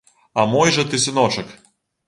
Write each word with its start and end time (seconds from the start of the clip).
А 0.39 0.45
мой 0.53 0.73
жа 0.79 0.87
ты 0.93 1.01
сыночак! 1.05 1.55